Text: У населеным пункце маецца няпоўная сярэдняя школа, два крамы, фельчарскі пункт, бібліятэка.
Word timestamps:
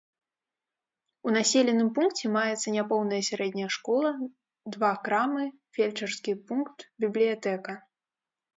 У 1.27 1.33
населеным 1.35 1.89
пункце 1.97 2.25
маецца 2.37 2.67
няпоўная 2.77 3.21
сярэдняя 3.29 3.69
школа, 3.77 4.09
два 4.79 4.91
крамы, 5.05 5.45
фельчарскі 5.77 6.31
пункт, 6.49 6.79
бібліятэка. 7.07 7.81